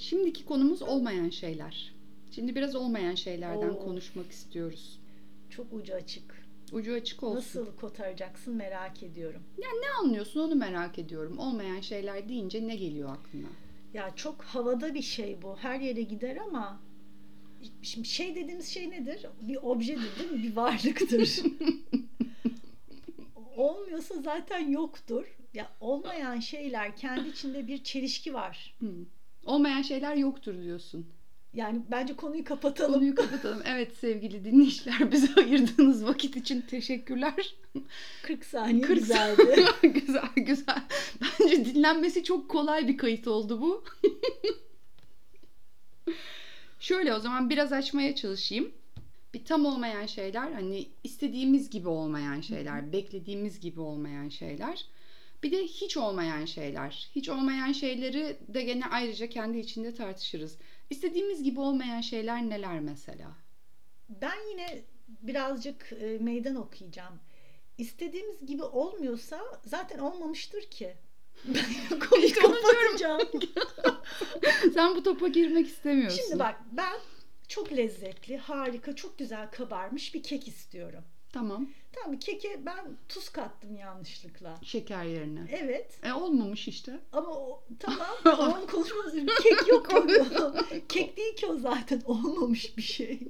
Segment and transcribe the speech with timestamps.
[0.00, 1.94] Şimdiki konumuz olmayan şeyler.
[2.30, 3.78] Şimdi biraz olmayan şeylerden Oo.
[3.78, 5.00] konuşmak istiyoruz.
[5.50, 6.44] Çok ucu açık.
[6.72, 7.36] Ucu açık olsun.
[7.36, 9.42] Nasıl kotaracaksın merak ediyorum.
[9.58, 11.38] Ne anlıyorsun onu merak ediyorum.
[11.38, 13.48] Olmayan şeyler deyince ne geliyor aklına?
[13.94, 15.56] Ya çok havada bir şey bu.
[15.56, 16.80] Her yere gider ama
[17.82, 19.26] şimdi şey dediğimiz şey nedir?
[19.42, 20.42] Bir objedir değil mi?
[20.42, 21.40] Bir varlıktır.
[23.56, 25.36] Olmuyorsa zaten yoktur.
[25.54, 28.74] Ya olmayan şeyler kendi içinde bir çelişki var.
[28.78, 29.04] Hmm.
[29.44, 31.06] Olmayan şeyler yoktur diyorsun.
[31.54, 32.94] Yani bence konuyu kapatalım.
[32.94, 33.62] Konuyu kapatalım.
[33.64, 37.54] Evet sevgili dinleyiciler bize ayırdığınız vakit için teşekkürler.
[38.22, 39.64] 40 saniye 40 güzeldi.
[39.82, 40.82] güzel güzel.
[41.20, 43.84] Bence dinlenmesi çok kolay bir kayıt oldu bu.
[46.80, 48.72] Şöyle o zaman biraz açmaya çalışayım.
[49.34, 54.86] Bir tam olmayan şeyler hani istediğimiz gibi olmayan şeyler, beklediğimiz gibi olmayan şeyler.
[55.42, 57.10] Bir de hiç olmayan şeyler.
[57.14, 60.58] Hiç olmayan şeyleri de gene ayrıca kendi içinde tartışırız.
[60.90, 63.36] İstediğimiz gibi olmayan şeyler neler mesela?
[64.08, 67.20] Ben yine birazcık e, meydan okuyacağım.
[67.78, 70.94] İstediğimiz gibi olmuyorsa zaten olmamıştır ki.
[72.10, 72.62] Konuyu onu diyorum.
[72.62, 73.28] kapatacağım.
[74.74, 76.22] Sen bu topa girmek istemiyorsun.
[76.22, 76.96] Şimdi bak ben
[77.48, 81.04] çok lezzetli, harika, çok güzel kabarmış bir kek istiyorum.
[81.32, 81.68] Tamam.
[81.92, 84.58] Tamam keke ben tuz kattım yanlışlıkla.
[84.62, 85.46] Şeker yerine.
[85.50, 87.00] Evet E olmamış işte.
[87.12, 89.88] ama o, tamam tamam konuşmamız kek yok
[90.88, 93.20] kek değil ki o zaten olmamış bir şey.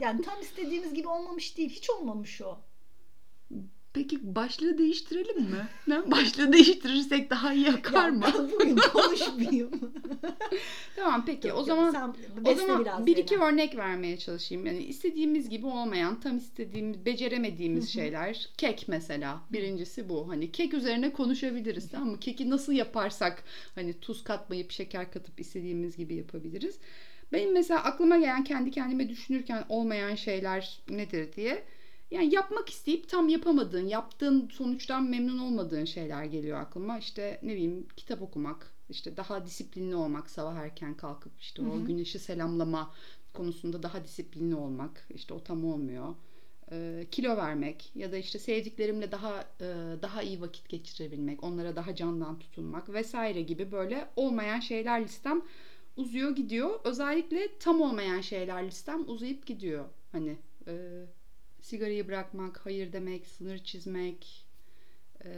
[0.00, 1.70] Yani tam istediğimiz gibi olmamış değil.
[1.70, 2.58] Hiç olmamış o.
[3.94, 5.68] Peki başlığı değiştirelim mi?
[5.86, 6.10] Ne?
[6.10, 8.50] Başlığı değiştirirsek daha iyi akar Ya mı?
[8.52, 9.70] bugün konuşmayayım.
[10.96, 14.66] Tamam peki Yok, o yok, zaman sen o zaman biraz bir iki örnek vermeye çalışayım.
[14.66, 18.48] Yani istediğimiz gibi olmayan, tam istediğimiz, beceremediğimiz şeyler.
[18.58, 19.40] Kek mesela.
[19.52, 20.28] Birincisi bu.
[20.28, 22.20] Hani kek üzerine konuşabiliriz tamam mı?
[22.20, 26.78] Keki nasıl yaparsak hani tuz katmayıp şeker katıp istediğimiz gibi yapabiliriz.
[27.32, 31.64] Benim mesela aklıma gelen kendi kendime düşünürken olmayan şeyler nedir diye.
[32.14, 36.98] Yani yapmak isteyip tam yapamadığın, yaptığın sonuçtan memnun olmadığın şeyler geliyor aklıma.
[36.98, 41.84] İşte ne bileyim kitap okumak, işte daha disiplinli olmak, sabah erken kalkıp işte Hı o
[41.84, 42.90] güneşi selamlama
[43.32, 45.06] konusunda daha disiplinli olmak.
[45.14, 46.14] İşte o tam olmuyor.
[46.72, 49.66] Ee, kilo vermek ya da işte sevdiklerimle daha e,
[50.02, 55.42] daha iyi vakit geçirebilmek, onlara daha candan tutunmak vesaire gibi böyle olmayan şeyler listem
[55.96, 56.80] uzuyor gidiyor.
[56.84, 59.84] Özellikle tam olmayan şeyler listem uzayıp gidiyor.
[60.12, 60.36] Hani
[60.66, 61.04] e,
[61.64, 64.46] sigarayı bırakmak, hayır demek, sınır çizmek,
[65.24, 65.30] e,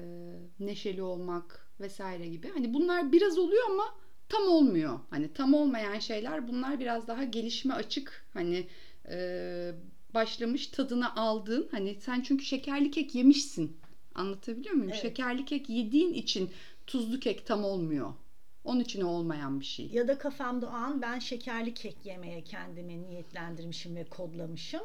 [0.61, 2.51] neşeli olmak vesaire gibi.
[2.51, 3.95] Hani bunlar biraz oluyor ama
[4.29, 5.01] tam olmuyor.
[5.11, 8.27] Hani tam olmayan şeyler bunlar biraz daha gelişme açık.
[8.35, 8.67] Hani
[9.09, 9.73] e,
[10.15, 13.77] başlamış tadını aldığın hani sen çünkü şekerli kek yemişsin.
[14.15, 14.91] Anlatabiliyor muyum?
[14.93, 15.03] Evet.
[15.03, 16.51] Şekerli kek yediğin için
[16.87, 18.15] tuzlu kek tam olmuyor.
[18.65, 19.87] Onun için olmayan bir şey.
[19.87, 24.83] Ya da kafamda o an ben şekerli kek yemeye kendimi niyetlendirmişim ve kodlamışım.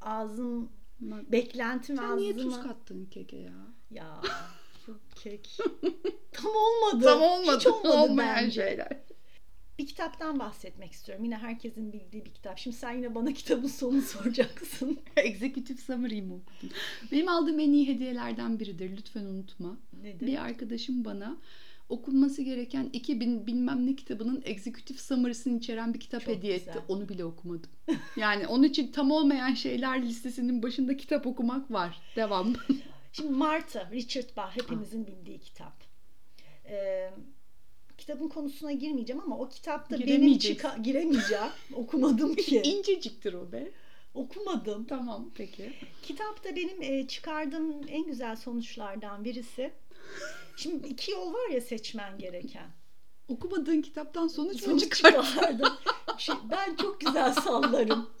[0.00, 0.68] Ağzım
[1.00, 3.52] beklentim Sen niye tuz ağzıma- kattın keke ya?
[3.90, 4.20] Ya
[4.88, 5.58] bu kek
[6.32, 7.04] tam olmadı.
[7.04, 7.56] Tam olmadı.
[7.58, 8.50] Hiç olmadı Olmayan bence.
[8.62, 9.04] şeyler.
[9.78, 11.24] Bir kitaptan bahsetmek istiyorum.
[11.24, 12.58] Yine herkesin bildiği bir kitap.
[12.58, 14.98] Şimdi sen yine bana kitabın sonunu soracaksın.
[15.16, 16.70] Executive Summary mi okudun?
[17.12, 18.96] Benim aldığım en iyi hediyelerden biridir.
[18.96, 19.76] Lütfen unutma.
[20.02, 20.26] Nedir?
[20.26, 21.36] Bir arkadaşım bana
[21.88, 26.72] okunması gereken 2000 bilmem ne kitabının executive summary'sini içeren bir kitap Çok hediye güzel.
[26.72, 26.82] etti.
[26.88, 27.70] Onu bile okumadım.
[28.16, 32.02] Yani onun için tam olmayan şeyler listesinin başında kitap okumak var.
[32.16, 32.52] Devam.
[33.12, 35.84] Şimdi Martha, Richard Bach hepimizin bildiği kitap.
[36.68, 37.10] Ee,
[37.98, 41.44] kitabın konusuna girmeyeceğim ama o kitapta benim çıka- giremeyeceğim.
[41.74, 42.62] Okumadım ki.
[42.64, 43.70] İnceciktir o be.
[44.14, 44.84] Okumadım.
[44.84, 45.72] Tamam peki.
[46.02, 49.72] Kitapta benim e, çıkardığım en güzel sonuçlardan birisi.
[50.56, 52.66] Şimdi iki yol var ya seçmen gereken.
[53.28, 55.24] Okumadığın kitaptan sonuç mu Sonuç çıkar?
[55.24, 55.72] çıkardım.
[56.18, 58.10] Şey, ben çok güzel sallarım.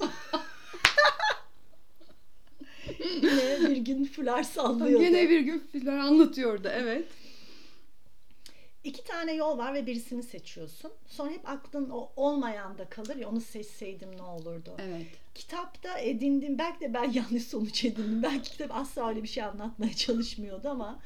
[3.22, 5.04] Yine bir gün fular sallıyordu.
[5.04, 7.08] Gene bir gün filan anlatıyordu evet.
[8.84, 10.92] İki tane yol var ve birisini seçiyorsun.
[11.06, 14.76] Sonra hep aklın o olmayan da kalır ya onu seçseydim ne olurdu.
[14.78, 15.06] Evet.
[15.34, 18.22] Kitapta edindim belki de ben yanlış sonuç edindim.
[18.22, 21.00] Belki kitap asla öyle bir şey anlatmaya çalışmıyordu ama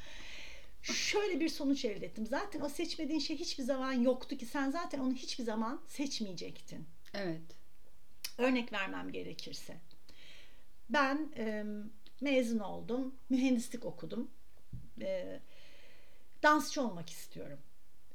[0.82, 2.26] şöyle bir sonuç elde ettim.
[2.26, 6.86] Zaten o seçmediğin şey hiçbir zaman yoktu ki sen zaten onu hiçbir zaman seçmeyecektin.
[7.14, 7.42] Evet.
[8.38, 9.76] Örnek vermem gerekirse.
[10.90, 11.64] Ben e,
[12.20, 14.30] mezun oldum, mühendislik okudum.
[15.00, 15.40] E,
[16.42, 17.58] dansçı olmak istiyorum.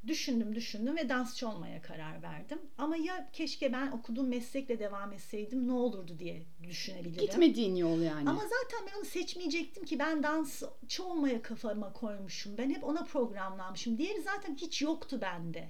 [0.08, 2.60] Düşündüm düşündüm ve dansçı olmaya karar verdim.
[2.78, 7.26] Ama ya keşke ben okuduğum meslekle devam etseydim ne olurdu diye düşünebilirim.
[7.26, 8.30] Gitmediğin yol yani.
[8.30, 12.58] Ama zaten ben onu seçmeyecektim ki ben dansçı olmaya kafama koymuşum.
[12.58, 13.98] Ben hep ona programlanmışım.
[13.98, 15.70] Diğeri zaten hiç yoktu bende.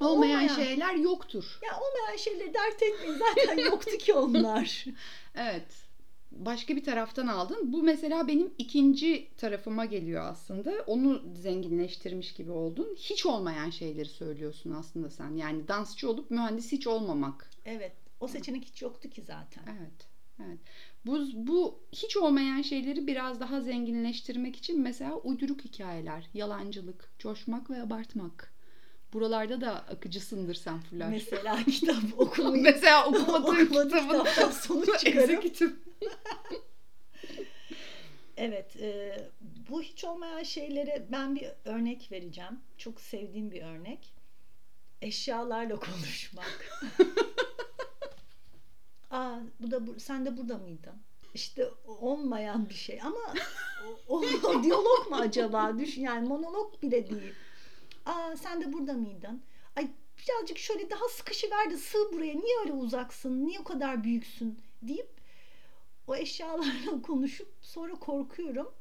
[0.00, 1.58] Olmayan, Olmayan- şeyler yoktur.
[1.62, 3.18] Ya olmayan şeyleri dert etmeyin.
[3.18, 4.84] Zaten yoktu ki onlar.
[5.34, 5.89] Evet.
[6.32, 7.72] Başka bir taraftan aldın.
[7.72, 10.72] Bu mesela benim ikinci tarafıma geliyor aslında.
[10.86, 12.88] Onu zenginleştirmiş gibi oldun.
[12.96, 15.36] Hiç olmayan şeyleri söylüyorsun aslında sen.
[15.36, 17.50] Yani dansçı olup mühendis hiç olmamak.
[17.64, 17.92] Evet.
[18.20, 19.62] O seçenek hiç yoktu ki zaten.
[19.78, 20.10] Evet.
[20.46, 20.58] Evet.
[21.06, 27.82] Bu, bu hiç olmayan şeyleri biraz daha zenginleştirmek için mesela uyduruk hikayeler, yalancılık, coşmak ve
[27.82, 28.54] abartmak.
[29.12, 31.08] Buralarda da akıcısındır sen Fulya.
[31.08, 35.72] Mesela kitap okumayı Mesela okumadığın kitabın sonuç executive.
[38.36, 39.18] Evet, e,
[39.70, 42.60] bu hiç olmayan şeylere ben bir örnek vereceğim.
[42.78, 44.12] Çok sevdiğim bir örnek.
[45.02, 46.70] Eşyalarla konuşmak.
[49.10, 50.94] Aa, bu da bu, sen de burada mıydın?
[51.34, 53.34] İşte olmayan bir şey ama
[54.08, 55.78] o, o diyalog mu acaba?
[55.78, 57.34] Düşün yani monolog bile değil.
[58.04, 59.42] Aa, sen de burada mıydın?
[59.76, 62.34] Ay birazcık şöyle daha sıkışıver de sığ buraya.
[62.34, 63.46] Niye öyle uzaksın?
[63.46, 64.58] Niye o kadar büyüksün?
[64.82, 65.20] deyip
[66.06, 68.74] o eşyalarla konuşup sonra korkuyorum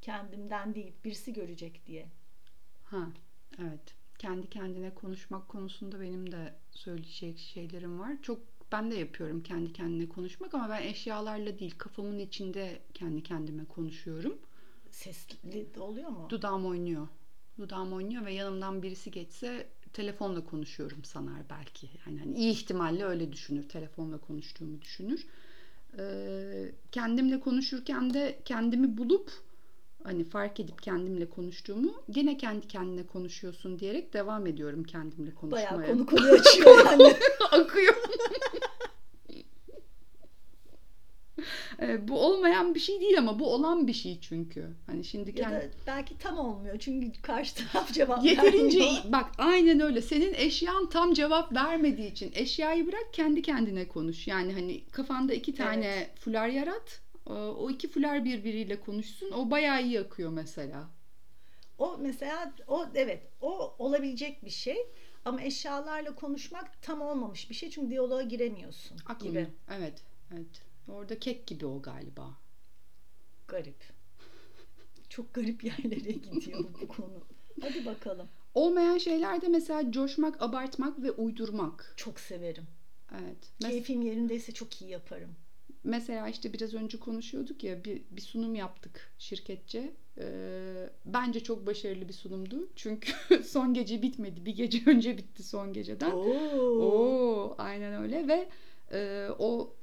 [0.00, 2.06] kendimden değil birisi görecek diye.
[2.84, 3.08] Ha,
[3.58, 3.94] evet.
[4.18, 8.16] Kendi kendine konuşmak konusunda benim de söyleyecek şeylerim var.
[8.22, 8.40] Çok
[8.72, 14.38] ben de yapıyorum kendi kendine konuşmak ama ben eşyalarla değil kafamın içinde kendi kendime konuşuyorum.
[14.90, 16.26] Sesli oluyor mu?
[16.30, 17.08] Dudağım oynuyor.
[17.58, 21.88] Dudağım oynuyor ve yanımdan birisi geçse telefonla konuşuyorum sanar belki.
[22.06, 23.68] Yani hani iyi ihtimalle öyle düşünür.
[23.68, 25.26] Telefonla konuştuğumu düşünür.
[25.98, 29.30] Ee, kendimle konuşurken de kendimi bulup
[30.04, 35.76] hani fark edip kendimle konuştuğumu gene kendi kendine konuşuyorsun diyerek devam ediyorum kendimle konuşmaya.
[35.76, 37.16] Bayağı konu konuyu açıyor yani.
[37.50, 37.94] akıyor.
[41.94, 44.68] Ee, bu olmayan bir şey değil ama bu olan bir şey çünkü.
[44.86, 49.02] Hani şimdi ya kendi da belki tam olmuyor çünkü karşı taraf cevap Yeterince vermiyor.
[49.04, 50.02] bak aynen öyle.
[50.02, 54.26] Senin eşyan tam cevap vermediği için eşyayı bırak kendi kendine konuş.
[54.26, 57.00] Yani hani kafanda iki tane fular yarat.
[57.30, 59.30] O iki fular birbiriyle konuşsun.
[59.30, 60.88] O bayağı iyi akıyor mesela.
[61.78, 64.76] O mesela o evet o olabilecek bir şey
[65.24, 69.34] ama eşyalarla konuşmak tam olmamış bir şey çünkü diyaloğa giremiyorsun Akmıyor.
[69.34, 69.46] gibi.
[69.78, 70.02] Evet.
[70.34, 70.62] Evet.
[70.88, 72.30] Orada kek gibi o galiba.
[73.48, 73.92] Garip.
[75.08, 77.20] Çok garip yerlere gidiyor bu konu.
[77.60, 78.28] Hadi bakalım.
[78.54, 81.94] Olmayan şeylerde mesela coşmak, abartmak ve uydurmak.
[81.96, 82.64] Çok severim.
[83.12, 83.36] Evet.
[83.62, 85.30] Mes- Keyfim yerindeyse çok iyi yaparım.
[85.84, 89.92] Mesela işte biraz önce konuşuyorduk ya bir, bir sunum yaptık şirketçe.
[90.18, 92.68] Ee, bence çok başarılı bir sunumdu.
[92.76, 93.12] Çünkü
[93.44, 94.46] son gece bitmedi.
[94.46, 96.10] Bir gece önce bitti son geceden.
[96.10, 96.30] Oo.
[96.80, 98.48] Oo, aynen öyle ve
[98.92, 99.74] e, o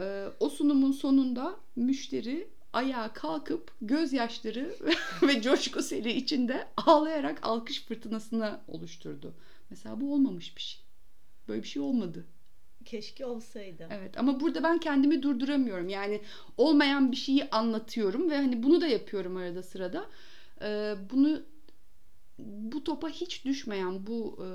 [0.00, 4.76] e, o sunumun sonunda müşteri ayağa kalkıp gözyaşları
[5.22, 9.34] ve coşku seli içinde ağlayarak alkış fırtınasını oluşturdu.
[9.70, 10.80] Mesela bu olmamış bir şey.
[11.48, 12.24] Böyle bir şey olmadı.
[12.84, 13.88] Keşke olsaydı.
[13.90, 15.88] Evet ama burada ben kendimi durduramıyorum.
[15.88, 16.20] Yani
[16.56, 20.06] olmayan bir şeyi anlatıyorum ve hani bunu da yapıyorum arada sırada.
[20.62, 21.42] Ee, bunu
[22.38, 24.46] bu topa hiç düşmeyen, bu e,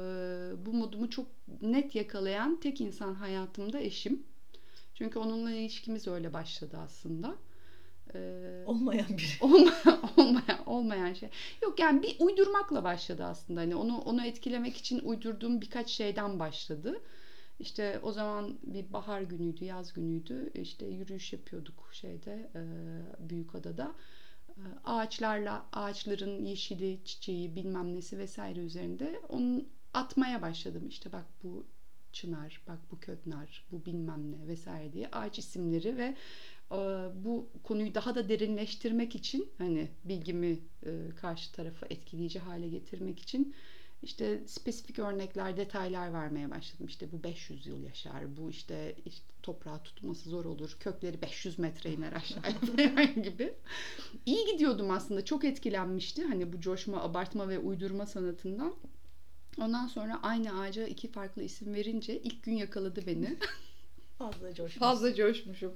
[0.65, 1.27] bu modumu çok
[1.62, 4.24] net yakalayan tek insan hayatımda eşim.
[4.95, 7.36] Çünkü onunla ilişkimiz öyle başladı aslında.
[8.15, 9.38] Ee, Olmayan bir.
[9.42, 11.30] olmayan, olmayan olmayan şey.
[11.63, 13.59] Yok yani bir uydurmakla başladı aslında.
[13.62, 17.01] Hani onu onu etkilemek için uydurduğum birkaç şeyden başladı.
[17.60, 20.51] İşte o zaman bir bahar günüydü, yaz günüydü.
[20.53, 22.62] İşte yürüyüş yapıyorduk şeyde, e,
[23.29, 23.96] Büyükada'da.
[24.50, 30.88] E, Ağaçlarla, ağaçların yeşili, çiçeği, bilmem nesi vesaire üzerinde onu atmaya başladım.
[30.88, 31.65] İşte bak bu
[32.15, 36.15] çınar, bak bu köknar, bu bilmem ne vesaire diye ağaç isimleri ve
[36.72, 36.77] e,
[37.25, 43.55] bu konuyu daha da derinleştirmek için hani bilgimi e, karşı tarafa etkileyici hale getirmek için
[44.03, 46.86] işte spesifik örnekler, detaylar vermeye başladım.
[46.88, 51.91] İşte bu 500 yıl yaşar, bu işte, işte toprağı tutması zor olur, kökleri 500 metre
[51.93, 53.53] iner aşağıya gibi.
[54.25, 58.74] İyi gidiyordum aslında, çok etkilenmişti hani bu coşma, abartma ve uydurma sanatından.
[59.62, 63.38] Ondan sonra aynı ağaca iki farklı isim verince ilk gün yakaladı beni.
[64.17, 64.79] Fazla coşmuş.
[64.79, 65.75] Fazla coşmuşum.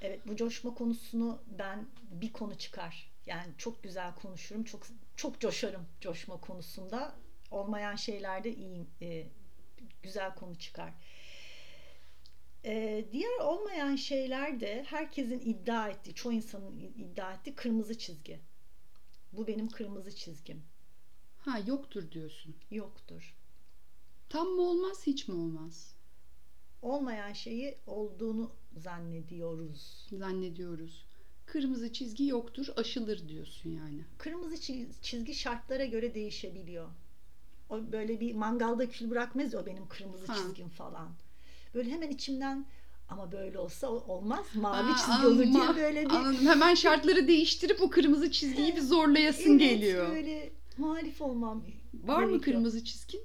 [0.00, 3.10] Evet bu coşma konusunu ben bir konu çıkar.
[3.26, 4.64] Yani çok güzel konuşurum.
[4.64, 4.86] Çok
[5.16, 7.14] çok coşarım coşma konusunda.
[7.50, 9.26] Olmayan şeylerde iyi e,
[10.02, 10.92] güzel konu çıkar.
[12.64, 18.40] E, diğer olmayan şeyler de herkesin iddia ettiği, çoğu insanın iddia ettiği kırmızı çizgi.
[19.32, 20.62] Bu benim kırmızı çizgim.
[21.44, 22.54] Ha yoktur diyorsun.
[22.70, 23.34] Yoktur.
[24.28, 25.94] Tam mı olmaz, hiç mi olmaz?
[26.82, 30.06] Olmayan şeyi olduğunu zannediyoruz.
[30.12, 31.04] Zannediyoruz.
[31.46, 34.04] Kırmızı çizgi yoktur, aşılır diyorsun yani.
[34.18, 36.88] Kırmızı çiz- çizgi şartlara göre değişebiliyor.
[37.70, 40.34] o böyle bir mangalda kül bırakmaz o benim kırmızı Ha.
[40.34, 41.08] çizgim falan.
[41.74, 42.66] Böyle hemen içimden
[43.08, 44.46] ama böyle olsa olmaz.
[44.54, 46.46] Mavi Aa, çizgi olur diye böyle bir Anladım.
[46.46, 50.10] Hemen şartları değiştirip o kırmızı çizgiyi bir zorlayasın Evet, geliyor.
[50.10, 51.64] böyle muhalif olmam.
[52.04, 52.56] Var mı gerekiyor.
[52.56, 53.22] kırmızı çizgin?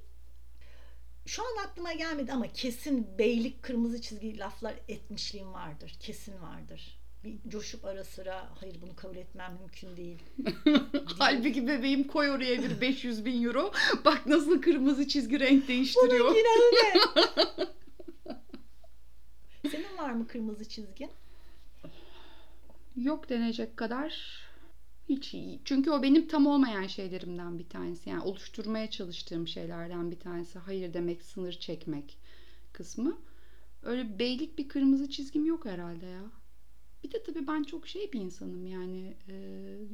[1.25, 5.97] Şu an aklıma gelmedi ama kesin beylik kırmızı çizgi laflar etmişliğim vardır.
[5.99, 6.99] Kesin vardır.
[7.23, 10.17] Bir coşup ara sıra hayır bunu kabul etmem mümkün değil.
[11.19, 13.71] Halbuki bebeğim koy oraya bir 500 bin euro.
[14.05, 16.25] Bak nasıl kırmızı çizgi renk değiştiriyor.
[16.25, 17.69] Bunun yine öyle.
[19.71, 21.11] Senin var mı kırmızı çizgin?
[22.95, 24.41] Yok denecek kadar
[25.09, 25.59] hiç iyi.
[25.65, 28.09] Çünkü o benim tam olmayan şeylerimden bir tanesi.
[28.09, 30.59] Yani oluşturmaya çalıştığım şeylerden bir tanesi.
[30.59, 32.17] Hayır demek, sınır çekmek
[32.73, 33.17] kısmı.
[33.83, 36.23] Öyle beylik bir kırmızı çizgim yok herhalde ya.
[37.03, 39.35] Bir de tabii ben çok şey bir insanım yani e,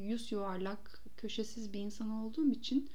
[0.02, 2.90] yüz yuvarlak, köşesiz bir insan olduğum için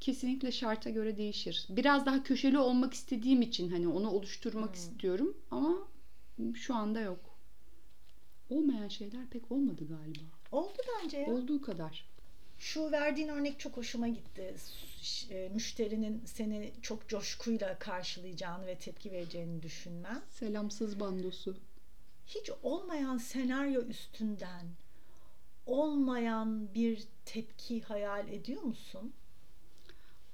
[0.00, 1.66] kesinlikle şarta göre değişir.
[1.70, 4.74] Biraz daha köşeli olmak istediğim için hani onu oluşturmak Hmm.
[4.74, 5.88] istiyorum ama
[6.54, 7.38] şu anda yok.
[8.48, 10.39] Olmayan şeyler pek olmadı galiba.
[10.52, 11.30] Oldu bence ya.
[11.34, 12.10] Olduğu kadar.
[12.58, 14.54] Şu verdiğin örnek çok hoşuma gitti.
[15.30, 20.22] E, Müşterinin seni çok coşkuyla karşılayacağını ve tepki vereceğini düşünmen.
[20.30, 21.56] Selamsız bandosu.
[22.26, 24.66] Hiç olmayan senaryo üstünden
[25.66, 29.12] olmayan bir tepki hayal ediyor musun?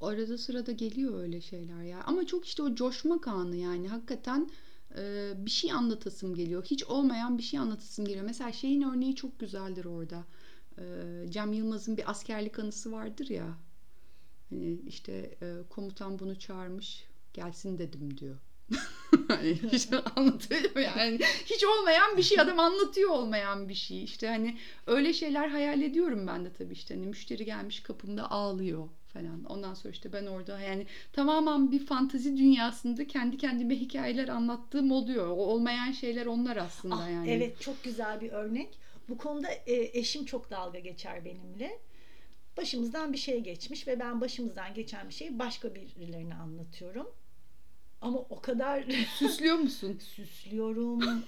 [0.01, 2.03] Arada sırada geliyor öyle şeyler ya.
[2.05, 3.89] Ama çok işte o coşmak anı yani.
[3.89, 4.51] Hakikaten
[4.97, 6.65] e, bir şey anlatasım geliyor.
[6.65, 8.25] Hiç olmayan bir şey anlatasım geliyor.
[8.25, 10.25] Mesela şeyin örneği çok güzeldir orada.
[10.79, 10.85] E,
[11.31, 13.59] Cem Yılmaz'ın bir askerlik anısı vardır ya.
[14.51, 17.05] Hani işte e, komutan bunu çağırmış.
[17.33, 18.37] Gelsin dedim diyor.
[19.37, 24.57] hani işte anlatıyor yani hiç olmayan bir şey adam anlatıyor olmayan bir şey işte hani
[24.87, 29.75] öyle şeyler hayal ediyorum ben de tabii işte hani müşteri gelmiş kapımda ağlıyor falan ondan
[29.75, 35.35] sonra işte ben orada yani tamamen bir fantazi dünyasında kendi kendime hikayeler anlattığım oluyor o
[35.35, 38.79] olmayan şeyler onlar aslında Ah, yani Evet çok güzel bir örnek.
[39.09, 41.79] Bu konuda e, eşim çok dalga geçer benimle.
[42.57, 47.07] Başımızdan bir şey geçmiş ve ben başımızdan geçen bir şeyi başka birilerine anlatıyorum.
[48.01, 48.85] Ama o kadar
[49.19, 51.25] süslüyor musun süslüyorum,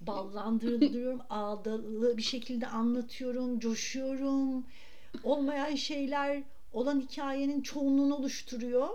[0.00, 4.64] ballandırıyorum, ağdalı bir şekilde anlatıyorum, coşuyorum.
[5.24, 6.42] Olmayan şeyler
[6.72, 8.88] olan hikayenin çoğunluğunu oluşturuyor.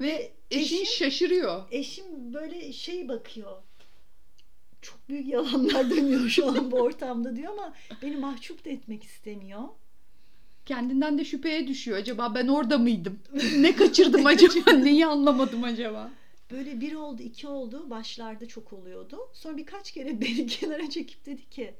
[0.00, 3.56] ve eşin eşim- şaşırıyor Eşim böyle şey bakıyor.
[4.82, 9.62] Çok büyük yalanlar dönüyor şu an bu ortamda diyor ama beni mahcup da etmek istemiyor.
[10.70, 13.18] Kendinden de şüpheye düşüyor acaba ben orada mıydım
[13.56, 16.10] ne kaçırdım acaba neyi anlamadım acaba
[16.50, 17.90] Böyle bir oldu, iki oldu.
[17.90, 19.18] Başlarda çok oluyordu.
[19.32, 21.74] Sonra birkaç kere beni kenara çekip dedi ki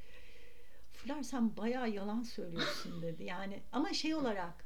[0.93, 3.25] Fular sen bayağı yalan söylüyorsun dedi.
[3.25, 4.65] Yani ama şey olarak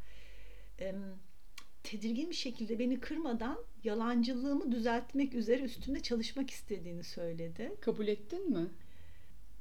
[1.82, 7.72] tedirgin bir şekilde beni kırmadan yalancılığımı düzeltmek üzere üstünde çalışmak istediğini söyledi.
[7.80, 8.66] kabul ettin mi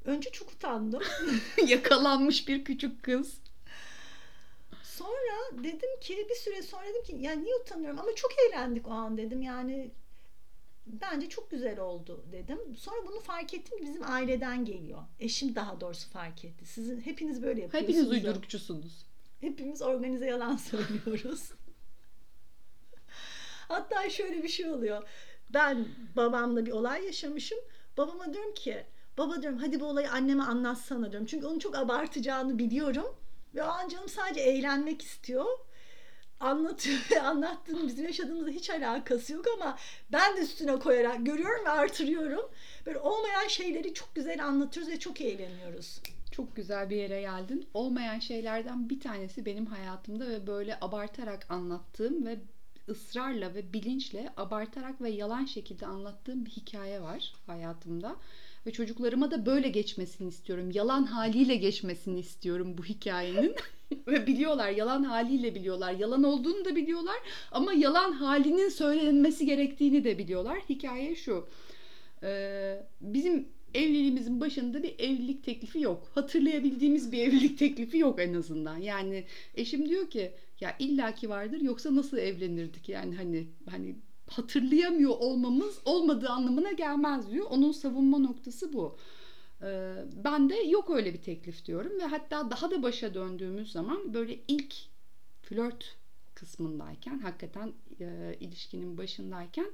[0.06, 1.04] Önce çok utandım.
[1.68, 3.38] Yakalanmış bir küçük kız.
[5.58, 9.18] Dedim ki bir süre sonra dedim ki ya niye utanıyorum ama çok eğlendik o an
[9.18, 9.92] dedim yani
[10.88, 12.60] bence çok güzel oldu dedim.
[12.78, 15.04] Sonra bunu fark ettim ki bizim aileden geliyor.
[15.20, 16.66] Eşim daha doğrusu fark etti.
[16.66, 17.96] Sizin hepiniz böyle yapıyorsunuz.
[17.96, 19.06] Hepiniz uydurukçusunuz.
[19.42, 21.52] Hepimiz organize yalan söylüyoruz.
[23.68, 25.10] Hatta şöyle bir şey oluyor.
[25.54, 27.58] Ben babamla bir olay yaşamışım.
[27.98, 28.86] Babama diyorum ki
[29.18, 31.28] baba diyorum hadi bu olayı anneme anlatsana diyorum.
[31.28, 33.16] Çünkü onu çok abartacağını biliyorum.
[33.56, 35.46] Ve o an canım sadece eğlenmek istiyor.
[36.40, 39.78] Anlatıyor ve anlattığının bizim yaşadığımızda hiç alakası yok ama
[40.12, 42.50] ben de üstüne koyarak görüyorum ve artırıyorum.
[42.86, 46.02] Böyle olmayan şeyleri çok güzel anlatıyoruz ve çok eğleniyoruz.
[46.32, 47.68] Çok güzel bir yere geldin.
[47.74, 52.40] Olmayan şeylerden bir tanesi benim hayatımda ve böyle abartarak anlattığım ve
[52.90, 58.16] ısrarla ve bilinçle abartarak ve yalan şekilde anlattığım bir hikaye var hayatımda.
[58.66, 60.72] Ve çocuklarıma da böyle geçmesini istiyorum.
[60.72, 63.56] Yalan haliyle geçmesini istiyorum bu hikayenin.
[64.08, 65.94] ve biliyorlar, yalan haliyle biliyorlar.
[65.94, 67.18] Yalan olduğunu da biliyorlar
[67.52, 70.60] ama yalan halinin söylenmesi gerektiğini de biliyorlar.
[70.70, 71.48] Hikaye şu.
[72.24, 76.12] Ee, bizim evliliğimizin başında bir evlilik teklifi yok.
[76.16, 78.78] Hatırlayabildiğimiz bir evlilik teklifi yok en azından.
[78.78, 79.24] Yani
[79.56, 80.32] eşim diyor ki
[80.64, 83.96] ya illaki vardır yoksa nasıl evlenirdik yani hani hani
[84.30, 87.46] hatırlayamıyor olmamız olmadığı anlamına gelmez diyor.
[87.50, 88.98] Onun savunma noktası bu.
[89.62, 94.14] Ee, ben de yok öyle bir teklif diyorum ve hatta daha da başa döndüğümüz zaman
[94.14, 94.76] böyle ilk
[95.42, 95.96] flört
[96.34, 99.68] kısmındayken hakikaten e, ilişkinin başındayken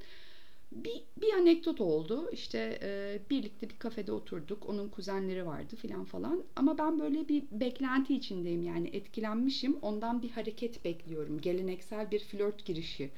[0.72, 2.30] Bir, bir anekdot oldu.
[2.32, 4.70] İşte e, birlikte bir kafede oturduk.
[4.70, 6.44] Onun kuzenleri vardı filan falan.
[6.56, 9.78] Ama ben böyle bir beklenti içindeyim yani etkilenmişim.
[9.82, 11.42] Ondan bir hareket bekliyorum.
[11.42, 13.12] Geleneksel bir flört girişi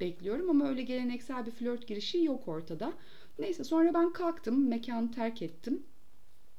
[0.00, 2.92] bekliyorum ama öyle geleneksel bir flört girişi yok ortada.
[3.38, 5.82] Neyse sonra ben kalktım, mekanı terk ettim.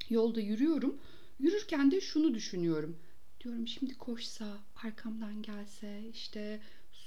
[0.09, 0.97] Yolda yürüyorum.
[1.39, 2.95] Yürürken de şunu düşünüyorum.
[3.43, 6.59] Diyorum şimdi koşsa, arkamdan gelse, işte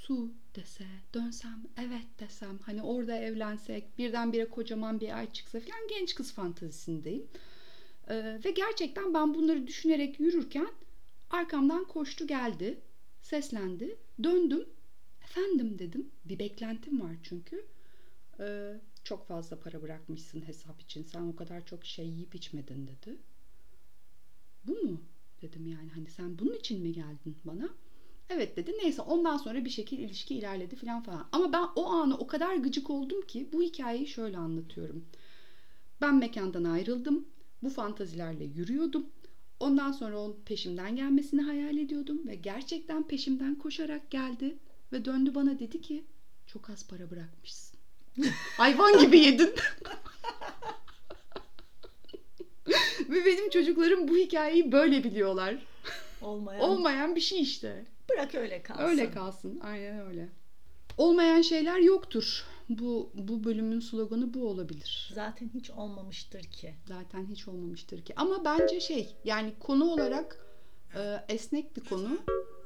[0.07, 6.15] su dese, dönsem evet desem, hani orada evlensek, birdenbire kocaman bir ay çıksa falan genç
[6.15, 7.27] kız fantazisindeyim.
[8.09, 10.69] Ee, ve gerçekten ben bunları düşünerek yürürken
[11.31, 12.81] arkamdan koştu geldi,
[13.21, 14.69] seslendi, döndüm.
[15.25, 17.67] Efendim dedim, bir beklentim var çünkü.
[18.41, 23.17] Ee, çok fazla para bırakmışsın hesap için, sen o kadar çok şey yiyip içmedin dedi.
[24.65, 25.01] Bu mu?
[25.43, 27.69] Dedim yani hani sen bunun için mi geldin bana?
[28.35, 28.75] Evet dedi.
[28.83, 31.29] Neyse ondan sonra bir şekil ilişki ilerledi falan falan.
[31.33, 35.05] Ama ben o anı o kadar gıcık oldum ki bu hikayeyi şöyle anlatıyorum.
[36.01, 37.27] Ben mekandan ayrıldım.
[37.63, 39.07] Bu fantazilerle yürüyordum.
[39.61, 44.57] Ondan sonra onun peşimden gelmesini hayal ediyordum ve gerçekten peşimden koşarak geldi
[44.93, 46.05] ve döndü bana dedi ki
[46.47, 47.79] çok az para bırakmışsın.
[48.57, 49.51] Hayvan gibi yedin.
[53.09, 55.67] ve benim çocuklarım bu hikayeyi böyle biliyorlar.
[56.23, 56.61] Olmayan.
[56.61, 57.85] Olmayan bir şey işte.
[58.11, 58.83] Bırak öyle kalsın.
[58.85, 59.61] Öyle kalsın.
[59.61, 60.29] Aynen öyle.
[60.99, 62.45] Olmayan şeyler yoktur.
[62.69, 65.11] Bu bu bölümün sloganı bu olabilir.
[65.15, 66.75] Zaten hiç olmamıştır ki.
[66.89, 68.13] Zaten hiç olmamıştır ki.
[68.17, 70.47] Ama bence şey yani konu olarak
[70.97, 72.19] e, esnek bir konu.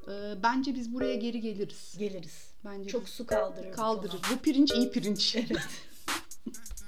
[0.09, 1.95] E, bence biz buraya geri geliriz.
[1.99, 2.51] Geliriz.
[2.65, 3.69] Bence Çok su kaldırır.
[3.73, 4.11] bu kaldırır.
[4.13, 4.21] konu.
[4.37, 5.37] Bu pirinç iyi pirinç.
[5.37, 5.51] Evet.